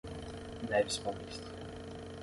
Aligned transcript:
Neves 0.67 0.97
Paulista 0.97 1.45